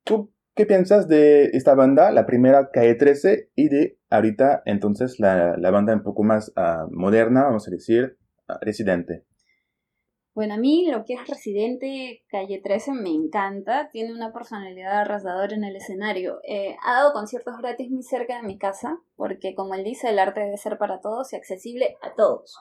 ¿Tú 0.05 0.33
qué 0.55 0.65
piensas 0.65 1.09
de 1.09 1.47
esta 1.55 1.75
banda, 1.75 2.13
la 2.13 2.25
primera 2.25 2.71
KE13, 2.71 3.49
y 3.57 3.69
de 3.69 3.99
ahorita 4.11 4.63
entonces 4.67 5.19
la, 5.19 5.57
la 5.57 5.71
banda 5.73 5.93
un 5.93 6.05
poco 6.05 6.23
más 6.23 6.53
ah, 6.55 6.87
moderna, 6.93 7.45
vamos 7.45 7.67
a 7.67 7.73
decir, 7.73 8.17
uh, 8.49 8.55
Residente? 8.61 9.25
Bueno, 10.35 10.55
a 10.55 10.57
mí 10.57 10.91
lo 10.91 11.05
que 11.05 11.15
es 11.15 11.29
Residente 11.29 12.25
Calle 12.29 12.61
13 12.61 12.93
me 12.93 13.11
encanta, 13.11 13.89
tiene 13.93 14.13
una 14.13 14.33
personalidad 14.33 15.03
arrasadora 15.03 15.55
en 15.55 15.63
el 15.63 15.77
escenario. 15.77 16.41
Eh, 16.43 16.77
ha 16.83 16.95
dado 16.95 17.13
conciertos 17.13 17.57
gratis 17.59 17.89
muy 17.89 18.03
cerca 18.03 18.37
de 18.37 18.43
mi 18.43 18.59
casa, 18.59 18.99
porque 19.15 19.55
como 19.55 19.75
él 19.75 19.85
dice, 19.85 20.11
el 20.11 20.19
arte 20.19 20.41
debe 20.41 20.57
ser 20.57 20.77
para 20.77 21.01
todos 21.01 21.33
y 21.33 21.37
accesible 21.37 21.97
a 22.03 22.15
todos. 22.15 22.59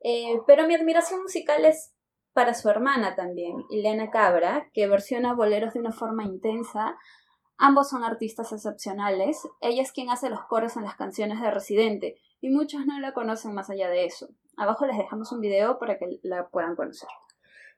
Eh, 0.00 0.38
pero 0.46 0.66
mi 0.66 0.74
admiración 0.74 1.22
musical 1.22 1.64
es 1.64 1.94
para 2.34 2.52
su 2.52 2.68
hermana 2.68 3.14
también, 3.14 3.56
Elena 3.70 4.10
Cabra, 4.10 4.68
que 4.74 4.86
versiona 4.86 5.34
boleros 5.34 5.72
de 5.72 5.80
una 5.80 5.92
forma 5.92 6.24
intensa. 6.24 6.98
Ambos 7.58 7.88
son 7.88 8.02
artistas 8.02 8.52
excepcionales. 8.52 9.40
Ella 9.60 9.82
es 9.82 9.92
quien 9.92 10.10
hace 10.10 10.28
los 10.28 10.44
coros 10.44 10.76
en 10.76 10.84
las 10.84 10.96
canciones 10.96 11.40
de 11.40 11.50
Residente, 11.50 12.16
y 12.40 12.50
muchos 12.50 12.84
no 12.86 13.00
la 13.00 13.12
conocen 13.12 13.54
más 13.54 13.70
allá 13.70 13.88
de 13.88 14.04
eso. 14.04 14.28
Abajo 14.56 14.86
les 14.86 14.98
dejamos 14.98 15.32
un 15.32 15.40
video 15.40 15.78
para 15.78 15.98
que 15.98 16.20
la 16.22 16.48
puedan 16.48 16.76
conocer. 16.76 17.08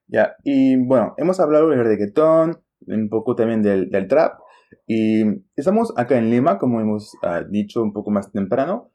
Ya, 0.09 0.37
y 0.45 0.77
bueno, 0.77 1.15
hemos 1.19 1.41
hablado 1.41 1.69
del 1.69 1.85
reggaetón, 1.85 2.63
un 2.87 3.09
poco 3.09 3.35
también 3.35 3.63
del, 3.63 4.09
trap, 4.09 4.41
y 4.87 5.25
estamos 5.57 5.93
acá 5.97 6.17
en 6.19 6.31
Lima, 6.31 6.59
como 6.59 6.81
hemos 6.81 7.17
ah, 7.23 7.43
dicho 7.49 7.83
un 7.83 7.93
poco 7.93 8.11
más 8.11 8.33
temprano. 8.33 8.91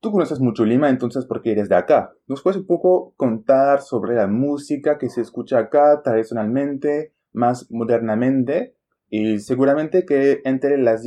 tú 0.00 0.12
conoces 0.12 0.40
mucho 0.40 0.64
Lima, 0.64 0.88
entonces, 0.88 1.26
porque 1.26 1.52
eres 1.52 1.68
de 1.68 1.76
acá. 1.76 2.12
¿Nos 2.26 2.42
puedes 2.42 2.60
un 2.60 2.66
poco 2.66 3.14
contar 3.16 3.80
sobre 3.82 4.14
la 4.14 4.28
música 4.28 4.98
que 4.98 5.10
se 5.10 5.20
escucha 5.20 5.58
acá 5.58 6.00
tradicionalmente, 6.02 7.12
más 7.32 7.70
modernamente? 7.70 8.77
Y 9.10 9.38
seguramente 9.38 10.04
que 10.04 10.40
entre 10.44 10.78
las 10.78 11.02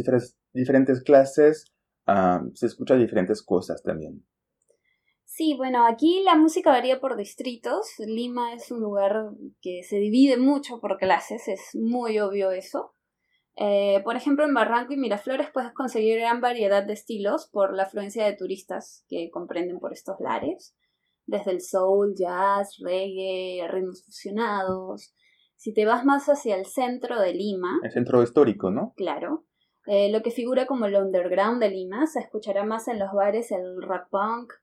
diferentes 0.53 1.03
clases 1.03 1.71
se 2.53 2.65
escucha 2.65 2.95
diferentes 2.95 3.41
cosas 3.43 3.83
también. 3.83 4.25
Sí, 5.25 5.55
bueno, 5.55 5.87
aquí 5.87 6.23
la 6.25 6.35
música 6.35 6.71
varía 6.71 6.99
por 6.99 7.15
distritos. 7.15 7.87
Lima 7.99 8.53
es 8.53 8.69
un 8.69 8.81
lugar 8.81 9.29
que 9.61 9.81
se 9.83 9.97
divide 9.97 10.37
mucho 10.37 10.81
por 10.81 10.97
clases, 10.97 11.47
es 11.47 11.73
muy 11.73 12.19
obvio 12.19 12.51
eso. 12.51 12.93
Eh, 13.55 14.01
por 14.03 14.15
ejemplo, 14.15 14.45
en 14.45 14.53
Barranco 14.53 14.93
y 14.93 14.97
Miraflores 14.97 15.49
puedes 15.53 15.73
conseguir 15.73 16.19
gran 16.19 16.41
variedad 16.41 16.83
de 16.83 16.93
estilos 16.93 17.47
por 17.47 17.73
la 17.73 17.83
afluencia 17.83 18.25
de 18.25 18.35
turistas 18.35 19.05
que 19.07 19.29
comprenden 19.29 19.79
por 19.79 19.93
estos 19.93 20.19
lares, 20.19 20.75
desde 21.25 21.51
el 21.51 21.61
soul, 21.61 22.13
jazz, 22.15 22.77
reggae, 22.79 23.67
ritmos 23.69 24.03
fusionados. 24.03 25.13
Si 25.61 25.75
te 25.75 25.85
vas 25.85 26.05
más 26.05 26.27
hacia 26.27 26.55
el 26.55 26.65
centro 26.65 27.21
de 27.21 27.35
Lima. 27.35 27.79
El 27.83 27.91
centro 27.91 28.23
histórico, 28.23 28.71
¿no? 28.71 28.95
Claro. 28.97 29.45
Eh, 29.85 30.11
lo 30.11 30.23
que 30.23 30.31
figura 30.31 30.65
como 30.65 30.87
el 30.87 30.95
underground 30.95 31.61
de 31.61 31.69
Lima 31.69 32.07
se 32.07 32.19
escuchará 32.19 32.65
más 32.65 32.87
en 32.87 32.97
los 32.97 33.11
bares 33.13 33.51
el 33.51 33.79
rock 33.79 34.07
punk, 34.09 34.53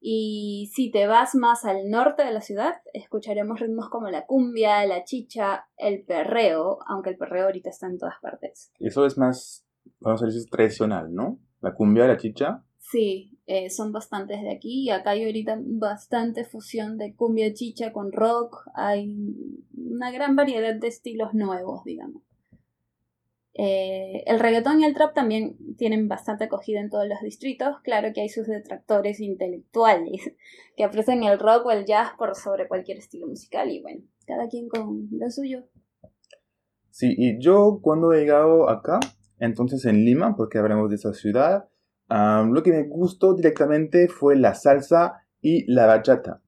y 0.00 0.68
si 0.74 0.90
te 0.90 1.06
vas 1.06 1.36
más 1.36 1.64
al 1.64 1.88
norte 1.88 2.24
de 2.24 2.32
la 2.32 2.40
ciudad, 2.40 2.74
escucharemos 2.94 3.60
ritmos 3.60 3.90
como 3.90 4.10
la 4.10 4.26
cumbia, 4.26 4.84
la 4.86 5.04
chicha, 5.04 5.68
el 5.76 6.04
perreo, 6.04 6.78
aunque 6.88 7.10
el 7.10 7.16
perreo 7.16 7.44
ahorita 7.44 7.70
está 7.70 7.86
en 7.86 7.98
todas 7.98 8.16
partes. 8.20 8.72
Eso 8.80 9.06
es 9.06 9.16
más, 9.16 9.64
vamos 10.00 10.20
a 10.20 10.26
decir, 10.26 10.50
tradicional, 10.50 11.14
¿no? 11.14 11.38
La 11.60 11.74
cumbia, 11.74 12.08
la 12.08 12.16
chicha. 12.16 12.64
Sí, 12.78 13.38
eh, 13.52 13.68
son 13.68 13.90
bastantes 13.90 14.40
de 14.42 14.52
aquí. 14.52 14.84
Y 14.84 14.90
acá 14.90 15.10
hay 15.10 15.24
ahorita 15.24 15.58
bastante 15.60 16.44
fusión 16.44 16.98
de 16.98 17.16
cumbia 17.16 17.52
chicha 17.52 17.92
con 17.92 18.12
rock. 18.12 18.64
Hay 18.74 19.34
una 19.76 20.12
gran 20.12 20.36
variedad 20.36 20.76
de 20.76 20.86
estilos 20.86 21.34
nuevos, 21.34 21.82
digamos. 21.82 22.22
Eh, 23.54 24.22
el 24.26 24.38
reggaetón 24.38 24.80
y 24.80 24.84
el 24.84 24.94
trap 24.94 25.14
también 25.14 25.56
tienen 25.76 26.06
bastante 26.06 26.44
acogida 26.44 26.78
en 26.78 26.90
todos 26.90 27.08
los 27.08 27.20
distritos. 27.22 27.80
Claro 27.82 28.12
que 28.14 28.20
hay 28.20 28.28
sus 28.28 28.46
detractores 28.46 29.18
intelectuales 29.18 30.32
que 30.76 30.84
aprecian 30.84 31.24
el 31.24 31.40
rock 31.40 31.66
o 31.66 31.70
el 31.72 31.86
jazz 31.86 32.12
por 32.16 32.36
sobre 32.36 32.68
cualquier 32.68 32.98
estilo 32.98 33.26
musical 33.26 33.68
y 33.68 33.82
bueno, 33.82 34.04
cada 34.28 34.46
quien 34.46 34.68
con 34.68 35.08
lo 35.10 35.28
suyo. 35.28 35.64
Sí, 36.90 37.16
y 37.18 37.42
yo 37.42 37.80
cuando 37.82 38.12
he 38.12 38.20
llegado 38.20 38.70
acá, 38.70 39.00
entonces 39.40 39.84
en 39.86 40.04
Lima, 40.04 40.36
porque 40.36 40.58
hablamos 40.58 40.88
de 40.88 40.94
esa 40.94 41.12
ciudad, 41.14 41.69
lo 42.10 42.62
que 42.62 42.72
me 42.72 42.82
gustó 42.88 43.34
directamente 43.34 44.08
fue 44.08 44.36
la 44.36 44.54
salsa 44.54 45.22
y 45.40 45.70
la 45.72 45.86
bachata. 45.86 46.42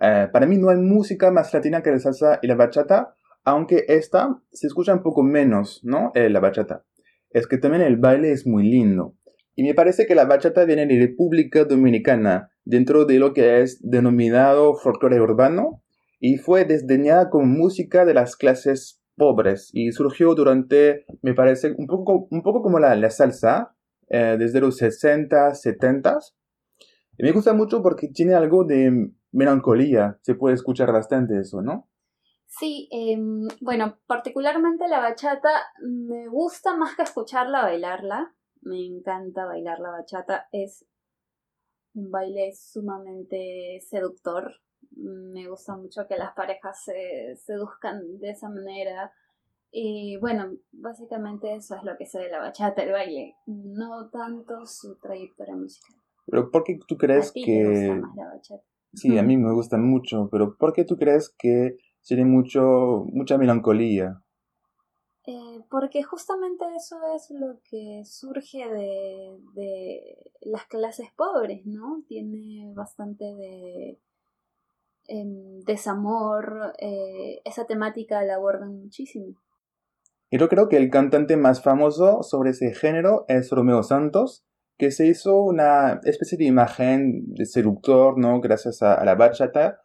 Eh, 0.00 0.28
para 0.32 0.46
mí 0.46 0.58
no 0.58 0.70
hay 0.70 0.76
música 0.76 1.30
más 1.30 1.54
latina 1.54 1.82
que 1.82 1.90
la 1.90 1.98
salsa 1.98 2.38
y 2.42 2.46
la 2.46 2.56
bachata, 2.56 3.14
aunque 3.44 3.84
esta 3.88 4.40
se 4.52 4.66
escucha 4.66 4.92
un 4.92 5.02
poco 5.02 5.22
menos, 5.22 5.80
¿no? 5.84 6.10
Eh, 6.14 6.28
la 6.30 6.40
bachata. 6.40 6.84
Es 7.30 7.46
que 7.46 7.58
también 7.58 7.82
el 7.82 7.96
baile 7.96 8.32
es 8.32 8.46
muy 8.46 8.64
lindo. 8.64 9.14
Y 9.56 9.62
me 9.62 9.74
parece 9.74 10.06
que 10.06 10.14
la 10.14 10.24
bachata 10.24 10.64
viene 10.64 10.86
de 10.86 10.98
República 10.98 11.64
Dominicana, 11.64 12.50
dentro 12.64 13.04
de 13.04 13.18
lo 13.18 13.32
que 13.32 13.60
es 13.60 13.78
denominado 13.82 14.74
folclore 14.74 15.20
urbano, 15.20 15.82
y 16.18 16.38
fue 16.38 16.64
desdeñada 16.64 17.30
como 17.30 17.46
música 17.46 18.04
de 18.04 18.14
las 18.14 18.36
clases 18.36 19.00
pobres, 19.16 19.70
y 19.72 19.92
surgió 19.92 20.34
durante, 20.34 21.04
me 21.22 21.34
parece, 21.34 21.72
un 21.76 21.86
poco, 21.86 22.26
un 22.30 22.42
poco 22.42 22.62
como 22.62 22.80
la, 22.80 23.10
salsa, 23.10 23.76
eh, 24.08 24.36
desde 24.38 24.60
los 24.60 24.76
60, 24.76 25.54
70. 25.54 26.18
Y 27.18 27.22
me 27.22 27.32
gusta 27.32 27.52
mucho 27.52 27.82
porque 27.82 28.08
tiene 28.08 28.34
algo 28.34 28.64
de 28.64 29.10
melancolía, 29.32 30.18
se 30.22 30.34
puede 30.34 30.54
escuchar 30.54 30.92
bastante 30.92 31.38
eso, 31.38 31.60
¿no? 31.62 31.88
Sí, 32.46 32.88
em, 32.92 33.48
bueno, 33.60 33.98
particularmente 34.06 34.86
la 34.86 35.00
bachata 35.00 35.50
me 35.82 36.28
gusta 36.28 36.76
más 36.76 36.94
que 36.94 37.02
escucharla 37.02 37.62
bailarla. 37.62 38.32
Me 38.62 38.84
encanta 38.86 39.44
bailar 39.44 39.80
la 39.80 39.90
bachata. 39.90 40.48
Es 40.52 40.86
un 41.94 42.10
baile 42.10 42.52
sumamente 42.54 43.80
seductor. 43.88 44.52
Me 44.92 45.48
gusta 45.48 45.76
mucho 45.76 46.06
que 46.06 46.16
las 46.16 46.32
parejas 46.34 46.84
se 46.84 47.36
seduzcan 47.36 48.18
de 48.20 48.30
esa 48.30 48.48
manera. 48.48 49.12
Y 49.76 50.16
bueno, 50.18 50.52
básicamente 50.70 51.54
eso 51.56 51.74
es 51.74 51.82
lo 51.82 51.96
que 51.96 52.06
sé 52.06 52.20
de 52.20 52.30
la 52.30 52.38
bachata, 52.38 52.84
el 52.84 52.92
baile, 52.92 53.34
no 53.46 54.08
tanto 54.08 54.66
su 54.66 54.96
trayectoria 55.00 55.56
musical. 55.56 55.96
Pero 56.26 56.50
¿por 56.50 56.62
qué 56.62 56.78
tú 56.86 56.96
crees 56.96 57.32
que... 57.32 58.00
Sí, 58.92 59.18
a 59.18 59.24
mí 59.24 59.36
me 59.36 59.52
gusta 59.52 59.76
mucho, 59.76 60.28
pero 60.30 60.56
¿por 60.56 60.72
qué 60.72 60.84
tú 60.84 60.96
crees 60.96 61.34
que 61.36 61.76
tiene 62.04 62.24
mucho, 62.24 63.06
mucha 63.12 63.38
melancolía. 63.38 64.20
Eh, 65.26 65.60
porque 65.70 66.02
justamente 66.02 66.64
eso 66.76 66.98
es 67.16 67.30
lo 67.30 67.58
que 67.68 68.02
surge 68.04 68.68
de, 68.68 69.38
de 69.54 70.30
las 70.42 70.66
clases 70.66 71.08
pobres, 71.16 71.64
¿no? 71.64 72.04
Tiene 72.06 72.72
bastante 72.74 73.24
de 73.24 73.98
em, 75.06 75.60
desamor, 75.60 76.74
eh, 76.78 77.40
esa 77.44 77.66
temática 77.66 78.22
la 78.22 78.34
abordan 78.34 78.82
muchísimo. 78.82 79.40
Yo 80.38 80.48
creo 80.48 80.68
que 80.68 80.76
el 80.76 80.90
cantante 80.90 81.36
más 81.36 81.62
famoso 81.62 82.22
sobre 82.22 82.50
ese 82.50 82.74
género 82.74 83.24
es 83.28 83.50
Romeo 83.50 83.82
Santos, 83.82 84.44
que 84.78 84.90
se 84.90 85.06
hizo 85.06 85.40
una 85.40 86.00
especie 86.04 86.36
de 86.36 86.44
imagen 86.44 87.34
de 87.34 87.46
seductor, 87.46 88.18
¿no? 88.18 88.40
Gracias 88.40 88.82
a, 88.82 88.94
a 88.94 89.04
la 89.04 89.14
bachata, 89.14 89.78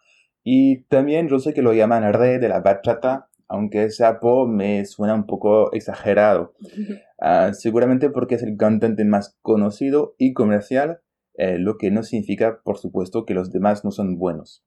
y 0.44 0.84
también 0.86 1.28
yo 1.28 1.40
sé 1.40 1.54
que 1.54 1.62
lo 1.62 1.74
llaman 1.74 2.12
rey 2.14 2.40
de 2.40 2.50
la 2.50 2.62
bachata, 2.62 3.30
aunque 3.48 3.84
ese 3.86 4.06
apodo 4.06 4.48
me 4.48 4.86
suena 4.86 5.14
un 5.14 5.26
poco 5.26 5.72
exagerado. 5.74 6.54
Ah, 7.22 7.52
seguramente 7.52 8.10
porque 8.10 8.36
es 8.36 8.44
el 8.44 8.56
cantante 8.56 9.04
más 9.04 9.38
conocido 9.42 10.16
y 10.18 10.32
comercial, 10.32 11.02
eh, 11.34 11.58
lo 11.60 11.78
que 11.78 11.92
no 11.92 12.02
significa, 12.02 12.62
por 12.64 12.78
supuesto, 12.78 13.26
que 13.26 13.34
los 13.34 13.52
demás 13.52 13.84
no 13.84 13.92
son 13.92 14.18
buenos. 14.18 14.64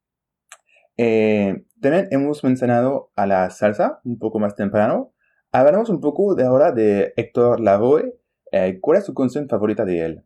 Eh, 0.98 1.64
también 1.80 2.08
hemos 2.10 2.44
mencionado 2.44 3.10
a 3.16 3.26
la 3.26 3.48
salsa 3.48 4.00
un 4.04 4.18
poco 4.18 4.38
más 4.38 4.54
temprano. 4.54 5.11
Hablamos 5.54 5.90
un 5.90 6.00
poco 6.00 6.34
de 6.34 6.44
ahora 6.44 6.72
de 6.72 7.12
Héctor 7.14 7.60
Lavoe. 7.60 8.18
Eh, 8.52 8.78
¿Cuál 8.80 8.96
es 8.96 9.04
su 9.04 9.12
canción 9.12 9.50
favorita 9.50 9.84
de 9.84 10.00
él? 10.00 10.24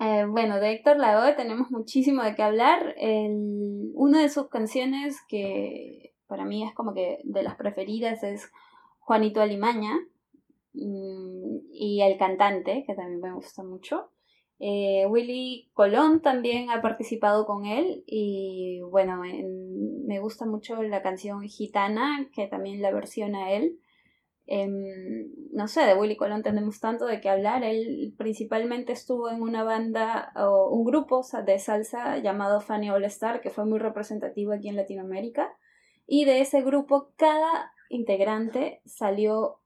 Eh, 0.00 0.24
bueno, 0.26 0.58
de 0.60 0.72
Héctor 0.72 0.96
Lavoe 0.96 1.34
tenemos 1.34 1.70
muchísimo 1.70 2.22
de 2.22 2.34
qué 2.34 2.42
hablar. 2.42 2.94
El, 2.96 3.90
una 3.92 4.22
de 4.22 4.30
sus 4.30 4.48
canciones 4.48 5.18
que 5.28 6.14
para 6.26 6.46
mí 6.46 6.64
es 6.66 6.72
como 6.72 6.94
que 6.94 7.18
de 7.24 7.42
las 7.42 7.56
preferidas 7.56 8.22
es 8.22 8.50
Juanito 8.98 9.42
Alimaña 9.42 9.92
mm, 10.72 11.58
y 11.72 12.00
El 12.00 12.16
Cantante, 12.16 12.84
que 12.86 12.94
también 12.94 13.20
me 13.20 13.34
gusta 13.34 13.62
mucho. 13.62 14.08
Eh, 14.58 15.04
Willy 15.06 15.70
Colón 15.74 16.22
también 16.22 16.70
ha 16.70 16.80
participado 16.80 17.44
con 17.44 17.66
él 17.66 18.04
y 18.06 18.80
bueno, 18.90 19.20
me 19.20 20.18
gusta 20.18 20.46
mucho 20.46 20.82
la 20.82 21.02
canción 21.02 21.42
Gitana, 21.42 22.30
que 22.32 22.46
también 22.46 22.80
la 22.80 22.90
versiona 22.90 23.52
él. 23.52 23.78
Em, 24.48 25.28
no 25.52 25.66
sé, 25.66 25.80
de 25.82 25.94
Willy 25.94 26.16
Colón 26.16 26.42
tenemos 26.42 26.78
tanto 26.78 27.06
de 27.06 27.20
qué 27.20 27.28
hablar. 27.28 27.64
Él 27.64 28.14
principalmente 28.16 28.92
estuvo 28.92 29.28
en 29.28 29.42
una 29.42 29.64
banda 29.64 30.32
o 30.36 30.68
un 30.70 30.84
grupo 30.84 31.22
de 31.44 31.58
salsa 31.58 32.18
llamado 32.18 32.60
Fanny 32.60 32.90
All 32.90 33.04
Star, 33.04 33.40
que 33.40 33.50
fue 33.50 33.64
muy 33.64 33.78
representativo 33.78 34.52
aquí 34.52 34.68
en 34.68 34.76
Latinoamérica. 34.76 35.56
Y 36.06 36.24
de 36.24 36.40
ese 36.40 36.62
grupo, 36.62 37.10
cada 37.16 37.72
integrante 37.88 38.80
salió 38.84 39.58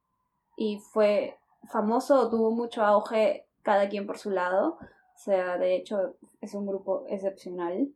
y 0.56 0.78
fue 0.78 1.36
famoso, 1.70 2.30
tuvo 2.30 2.50
mucho 2.50 2.82
auge, 2.82 3.46
cada 3.62 3.88
quien 3.88 4.06
por 4.06 4.18
su 4.18 4.30
lado. 4.30 4.78
O 5.14 5.18
sea, 5.18 5.58
de 5.58 5.76
hecho, 5.76 6.14
es 6.40 6.54
un 6.54 6.66
grupo 6.66 7.04
excepcional. 7.08 7.88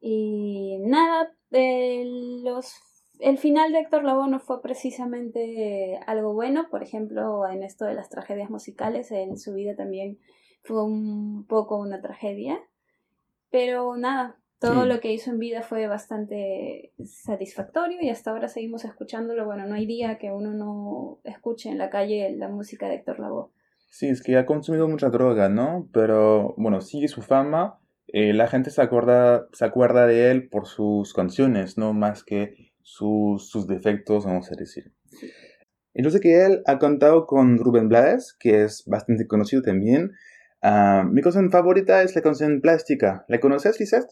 Y 0.00 0.78
nada, 0.80 1.32
De 1.50 2.04
los 2.44 2.74
el 3.20 3.38
final 3.38 3.72
de 3.72 3.80
Héctor 3.80 4.04
Lavoe 4.04 4.28
no 4.28 4.40
fue 4.40 4.62
precisamente 4.62 6.00
algo 6.06 6.32
bueno, 6.32 6.68
por 6.70 6.82
ejemplo, 6.82 7.48
en 7.48 7.62
esto 7.62 7.84
de 7.84 7.94
las 7.94 8.08
tragedias 8.08 8.50
musicales, 8.50 9.10
en 9.12 9.38
su 9.38 9.54
vida 9.54 9.76
también 9.76 10.18
fue 10.62 10.82
un 10.84 11.46
poco 11.46 11.78
una 11.78 12.00
tragedia, 12.00 12.58
pero 13.50 13.96
nada, 13.96 14.36
todo 14.60 14.84
lo 14.84 15.00
que 15.00 15.12
hizo 15.12 15.30
en 15.30 15.38
vida 15.38 15.62
fue 15.62 15.86
bastante 15.86 16.92
satisfactorio 17.02 17.98
y 18.02 18.10
hasta 18.10 18.30
ahora 18.30 18.46
seguimos 18.46 18.84
escuchándolo. 18.84 19.46
Bueno, 19.46 19.66
no 19.66 19.74
hay 19.74 19.86
día 19.86 20.18
que 20.18 20.30
uno 20.32 20.52
no 20.52 21.18
escuche 21.24 21.70
en 21.70 21.78
la 21.78 21.88
calle 21.88 22.36
la 22.36 22.48
música 22.48 22.86
de 22.86 22.96
Héctor 22.96 23.20
Lavoe. 23.20 23.48
Sí, 23.88 24.08
es 24.08 24.22
que 24.22 24.36
ha 24.36 24.44
consumido 24.44 24.86
mucha 24.86 25.08
droga, 25.08 25.48
¿no? 25.48 25.88
Pero 25.92 26.54
bueno, 26.58 26.82
sigue 26.82 27.08
su 27.08 27.22
fama. 27.22 27.80
Eh, 28.08 28.34
la 28.34 28.48
gente 28.48 28.70
se 28.70 28.82
acuerda, 28.82 29.48
se 29.52 29.64
acuerda 29.64 30.06
de 30.06 30.30
él 30.30 30.48
por 30.48 30.66
sus 30.66 31.14
canciones, 31.14 31.78
no 31.78 31.94
más 31.94 32.22
que 32.22 32.69
sus, 32.90 33.48
sus 33.48 33.66
defectos, 33.66 34.24
vamos 34.24 34.50
a 34.50 34.56
decir. 34.56 34.92
Sé 35.94 36.20
que 36.20 36.44
él 36.44 36.62
ha 36.66 36.78
cantado 36.78 37.26
con 37.26 37.58
Rubén 37.58 37.88
Blades, 37.88 38.36
que 38.38 38.64
es 38.64 38.84
bastante 38.86 39.26
conocido 39.26 39.62
también. 39.62 40.12
Ah, 40.62 41.04
mi 41.08 41.22
canción 41.22 41.50
favorita 41.50 42.02
es 42.02 42.14
la 42.16 42.22
canción 42.22 42.60
Plástica. 42.60 43.24
¿La 43.28 43.38
conoces, 43.40 43.78
Lisette? 43.78 44.10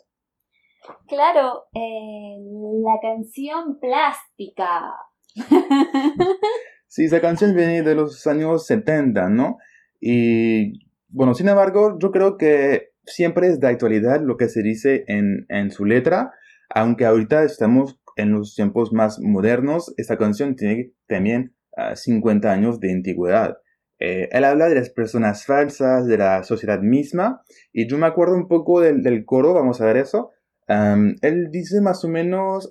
Claro, 1.09 1.65
eh, 1.75 2.39
la 2.85 2.99
canción 3.03 3.79
plástica. 3.81 4.95
sí, 6.87 7.05
esa 7.05 7.21
canción 7.21 7.55
viene 7.55 7.83
de 7.83 7.95
los 7.95 8.27
años 8.27 8.65
70, 8.67 9.29
¿no? 9.29 9.59
Y 10.01 10.87
bueno, 11.09 11.35
sin 11.35 11.49
embargo, 11.49 11.99
yo 12.01 12.11
creo 12.11 12.37
que 12.39 12.93
siempre 13.05 13.49
es 13.49 13.61
de 13.61 13.69
actualidad 13.69 14.21
lo 14.23 14.37
que 14.37 14.49
se 14.49 14.63
dice 14.63 15.05
en, 15.09 15.47
en 15.49 15.71
su 15.71 15.85
letra, 15.85 16.33
aunque 16.71 17.05
ahorita 17.05 17.43
estamos 17.43 17.99
en 18.19 18.33
los 18.33 18.55
tiempos 18.55 18.93
más 18.93 19.19
modernos, 19.21 19.95
esta 19.97 20.19
canción 20.19 20.57
tiene 20.57 20.93
también 21.07 21.55
50 21.95 22.49
ah, 22.49 22.53
años 22.53 22.81
de 22.81 22.93
antigüedad. 22.93 23.59
Eh, 24.01 24.29
él 24.31 24.45
habla 24.45 24.69
de 24.69 24.75
las 24.75 24.91
personas 24.91 25.47
falsas, 25.47 26.07
de 26.07 26.19
la 26.19 26.45
sociedad 26.45 26.81
misma, 26.81 27.43
y 27.73 27.89
yo 27.89 27.99
me 27.99 28.07
acuerdo 28.07 28.35
un 28.35 28.49
poco 28.49 28.81
del, 28.81 29.03
del 29.03 29.25
coro, 29.25 29.55
vamos 29.55 29.81
a 29.81 29.87
ver 29.87 29.97
eso, 29.97 30.33
él 30.69 31.49
dice 31.51 31.81
más 31.81 32.05
o 32.05 32.09
menos, 32.09 32.71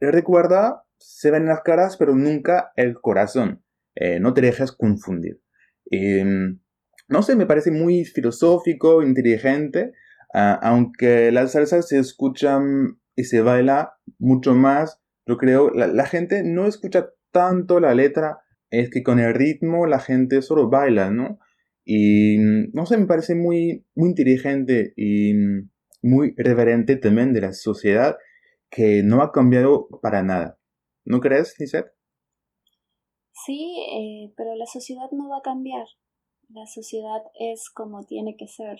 recuerda, 0.00 0.84
se 0.98 1.30
ven 1.30 1.46
las 1.46 1.62
caras, 1.62 1.96
pero 1.96 2.14
nunca 2.14 2.72
el 2.76 2.94
corazón. 3.00 3.62
Eh, 3.94 4.20
no 4.20 4.34
te 4.34 4.40
dejes 4.40 4.72
confundir. 4.72 5.40
Em, 5.90 6.60
no 7.08 7.22
sé, 7.22 7.34
me 7.34 7.46
parece 7.46 7.70
muy 7.70 8.04
filosófico, 8.04 9.02
inteligente, 9.02 9.92
ah, 10.32 10.58
aunque 10.62 11.32
las 11.32 11.52
salsas 11.52 11.88
se 11.88 11.98
escuchan 11.98 12.97
y 13.18 13.24
se 13.24 13.42
baila 13.42 13.94
mucho 14.20 14.54
más, 14.54 15.00
yo 15.26 15.36
creo, 15.38 15.70
la, 15.70 15.88
la, 15.88 16.06
gente 16.06 16.44
no 16.44 16.66
escucha 16.66 17.10
tanto 17.32 17.80
la 17.80 17.92
letra, 17.92 18.38
es 18.70 18.90
que 18.90 19.02
con 19.02 19.18
el 19.18 19.34
ritmo 19.34 19.86
la 19.86 19.98
gente 19.98 20.40
solo 20.40 20.70
baila, 20.70 21.10
¿no? 21.10 21.40
Y 21.84 22.36
no 22.72 22.86
sé, 22.86 22.96
me 22.96 23.06
parece 23.06 23.34
muy, 23.34 23.84
muy 23.96 24.10
inteligente 24.10 24.92
y 24.96 25.32
muy 26.00 26.32
reverente 26.36 26.94
también 26.94 27.32
de 27.32 27.40
la 27.40 27.52
sociedad 27.52 28.16
que 28.70 29.02
no 29.02 29.20
ha 29.20 29.32
cambiado 29.32 29.88
para 30.00 30.22
nada. 30.22 30.60
¿No 31.04 31.18
crees, 31.18 31.56
Lisette? 31.58 31.90
Sí, 33.32 33.82
eh, 33.96 34.32
pero 34.36 34.54
la 34.54 34.66
sociedad 34.66 35.10
no 35.10 35.28
va 35.28 35.38
a 35.38 35.42
cambiar. 35.42 35.86
La 36.50 36.66
sociedad 36.66 37.22
es 37.40 37.68
como 37.68 38.04
tiene 38.04 38.36
que 38.36 38.46
ser. 38.46 38.78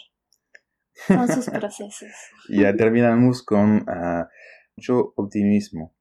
Son 1.07 1.29
sus 1.29 1.47
procesos. 1.51 2.09
ya 2.49 2.75
terminamos 2.75 3.43
con 3.43 3.85
ah, 3.89 4.29
mucho 4.77 5.13
optimismo. 5.17 5.95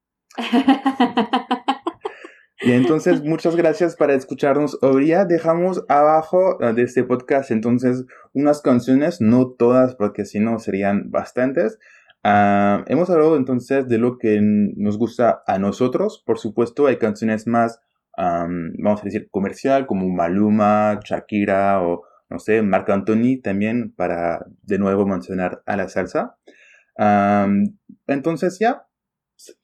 Y 2.60 2.72
entonces, 2.72 3.24
muchas 3.24 3.56
gracias 3.56 3.96
para 3.96 4.16
escucharnos. 4.16 4.80
Ya 5.06 5.26
dejamos 5.26 5.84
abajo 5.88 6.58
ah, 6.62 6.74
de 6.74 6.84
este 6.84 7.04
podcast 7.04 7.52
entonces 7.52 8.06
unas 8.34 8.62
canciones, 8.62 9.22
no 9.22 9.52
todas 9.52 9.96
porque 9.96 10.26
si 10.26 10.40
no 10.40 10.58
serían 10.60 11.12
bastantes. 11.12 11.78
Ah, 12.24 12.84
hemos 12.88 13.10
hablado 13.10 13.38
entonces 13.38 13.88
de 13.88 14.00
lo 14.00 14.18
que 14.18 14.40
nos 14.42 14.98
gusta 14.98 15.44
a 15.46 15.60
nosotros. 15.60 16.24
Por 16.26 16.40
supuesto, 16.40 16.88
hay 16.88 16.98
canciones 16.98 17.46
más, 17.46 17.80
vamos 18.18 19.02
a 19.02 19.04
decir, 19.04 19.30
comercial, 19.30 19.86
como 19.86 20.10
Maluma, 20.10 21.00
Shakira 21.04 21.84
o, 21.84 22.04
no 22.30 22.40
sé, 22.40 22.62
Marc 22.62 22.90
Anthony 22.90 23.42
también, 23.42 23.94
para 23.96 24.46
de 24.64 24.80
nuevo 24.80 25.06
mencionar 25.06 25.64
a 25.66 25.78
la 25.78 25.90
salsa. 25.90 26.38
entonces, 28.08 28.58
ya, 28.60 28.88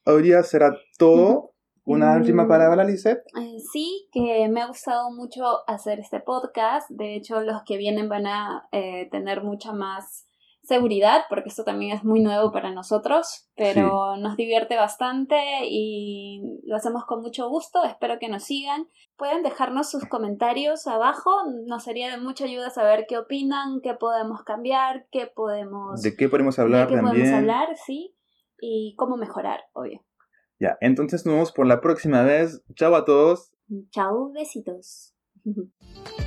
hoy 0.06 0.23
día 0.23 0.43
será 0.43 0.78
todo. 0.97 1.54
¿Una 1.86 2.15
última 2.15 2.45
mm, 2.45 2.47
palabra, 2.47 2.86
Lisette? 2.86 3.23
Eh, 3.38 3.58
sí, 3.73 4.08
que 4.13 4.47
me 4.49 4.62
ha 4.62 4.67
gustado 4.67 5.12
mucho 5.12 5.43
hacer 5.67 5.99
este 5.99 6.21
podcast. 6.21 6.89
De 6.89 7.15
hecho, 7.15 7.41
los 7.41 7.62
que 7.65 7.76
vienen 7.76 8.08
van 8.08 8.26
a 8.26 8.69
eh, 8.71 9.10
tener 9.12 9.43
mucha 9.43 9.73
más 9.73 10.26
seguridad, 10.63 11.23
porque 11.30 11.49
esto 11.49 11.63
también 11.63 11.95
es 11.95 12.04
muy 12.04 12.21
nuevo 12.21 12.52
para 12.52 12.71
nosotros, 12.71 13.49
pero 13.56 14.15
nos 14.17 14.38
divierte 14.38 14.78
bastante 14.78 15.36
y 15.65 16.41
lo 16.65 16.78
hacemos 16.78 17.06
con 17.06 17.21
mucho 17.21 17.49
gusto. 17.49 17.84
Espero 17.84 18.17
que 18.19 18.30
nos 18.30 18.45
sigan. 18.45 18.88
Pueden 19.17 19.43
dejarnos 19.43 19.91
sus 19.91 20.06
comentarios 20.06 20.88
abajo. 20.88 21.32
Nos 21.67 21.84
sería 21.84 22.10
de 22.10 22.17
mucha 22.17 22.45
ayuda 22.45 22.69
saber 22.69 23.06
qué 23.08 23.17
opinan, 23.17 23.82
qué 23.82 23.93
podemos 23.93 24.43
cambiar, 24.43 25.06
qué 25.12 25.28
podemos... 25.28 26.02
De 26.02 26.15
qué 26.15 26.30
podemos 26.30 26.58
hablar 26.58 26.89
de 26.89 26.95
qué 26.95 27.02
podemos 27.02 27.30
hablar, 27.30 27.67
sí. 27.86 28.15
Y 28.60 28.95
cómo 28.97 29.17
mejorar, 29.17 29.60
obvio. 29.73 30.02
Ya, 30.60 30.78
entonces 30.80 31.26
nos 31.26 31.34
vemos 31.34 31.52
por 31.52 31.67
la 31.67 31.82
próxima 31.82 32.23
vez. 32.23 32.63
Chao 32.76 32.95
a 32.95 33.04
todos. 33.04 33.52
Chao, 33.91 34.32
besitos. 34.32 35.13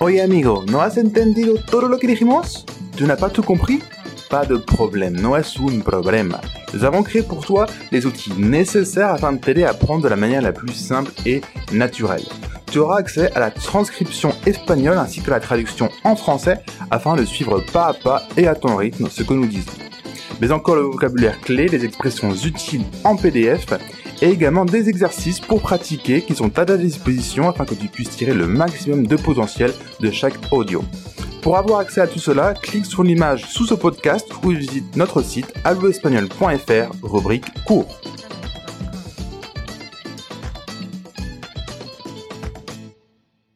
Oye 0.00 0.22
amigo, 0.22 0.64
¿no 0.66 0.80
has 0.80 0.96
entendido 0.96 1.54
todo 1.70 1.88
lo 1.88 1.98
que 1.98 2.06
dijimos? 2.06 2.64
¿Tu 2.96 3.06
n'as 3.06 3.18
pas 3.18 3.30
tout 3.30 3.44
compris? 3.44 3.80
Pas 4.30 4.46
de 4.46 4.56
problème, 4.56 5.20
no 5.20 5.36
es 5.36 5.58
un 5.58 5.82
problema. 5.82 6.40
Nous 6.72 6.84
avons 6.84 7.02
créé 7.02 7.22
pour 7.22 7.44
toi 7.44 7.66
les 7.90 8.06
outils 8.06 8.32
nécessaires 8.38 9.10
afin 9.10 9.32
de 9.32 9.38
t'aider 9.38 9.64
à 9.64 9.70
apprendre 9.70 10.02
de 10.02 10.08
la 10.08 10.16
manière 10.16 10.40
la 10.40 10.52
plus 10.52 10.72
simple 10.72 11.12
et 11.26 11.42
naturelle 11.72 12.24
tu 12.70 12.78
auras 12.78 12.98
accès 12.98 13.32
à 13.32 13.40
la 13.40 13.50
transcription 13.50 14.32
espagnole 14.46 14.98
ainsi 14.98 15.20
que 15.20 15.30
la 15.30 15.40
traduction 15.40 15.90
en 16.04 16.14
français 16.14 16.60
afin 16.90 17.16
de 17.16 17.24
suivre 17.24 17.60
pas 17.72 17.88
à 17.88 17.94
pas 17.94 18.22
et 18.36 18.46
à 18.46 18.54
ton 18.54 18.76
rythme 18.76 19.08
ce 19.10 19.22
que 19.22 19.34
nous 19.34 19.46
disons. 19.46 19.72
Mais 20.40 20.52
encore 20.52 20.76
le 20.76 20.82
vocabulaire 20.82 21.40
clé, 21.40 21.68
les 21.68 21.84
expressions 21.84 22.32
utiles 22.32 22.84
en 23.04 23.16
PDF 23.16 23.66
et 24.22 24.28
également 24.28 24.64
des 24.64 24.88
exercices 24.88 25.40
pour 25.40 25.60
pratiquer 25.60 26.22
qui 26.22 26.34
sont 26.34 26.58
à 26.58 26.64
ta 26.64 26.76
disposition 26.76 27.48
afin 27.48 27.64
que 27.64 27.74
tu 27.74 27.88
puisses 27.88 28.10
tirer 28.10 28.34
le 28.34 28.46
maximum 28.46 29.06
de 29.06 29.16
potentiel 29.16 29.72
de 30.00 30.10
chaque 30.10 30.34
audio. 30.52 30.82
Pour 31.42 31.56
avoir 31.56 31.80
accès 31.80 32.02
à 32.02 32.06
tout 32.06 32.18
cela, 32.18 32.52
clique 32.52 32.84
sur 32.84 33.02
l'image 33.02 33.46
sous 33.46 33.66
ce 33.66 33.74
podcast 33.74 34.28
ou 34.44 34.50
visite 34.50 34.94
notre 34.96 35.22
site 35.22 35.52
alloespagnol.fr, 35.64 36.90
rubrique 37.02 37.46
cours. 37.64 38.00